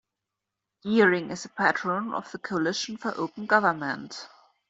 Geering 0.83 1.29
is 1.29 1.45
a 1.45 1.49
patron 1.49 2.11
of 2.15 2.31
the 2.31 2.39
Coalition 2.39 2.97
for 2.97 3.13
Open 3.15 3.45
Government. 3.45 4.27